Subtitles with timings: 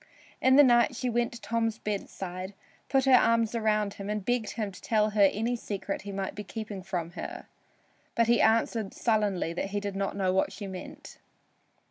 [0.41, 2.55] In the night she went to Tom's bedside,
[2.89, 6.33] put her arms around him and begged him to tell her any secret he might
[6.33, 7.45] be keeping from her.
[8.15, 11.19] But he answered sullenly that he did not know what she meant.